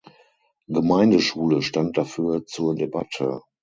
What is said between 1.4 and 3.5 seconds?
stand dafür zur Debatte.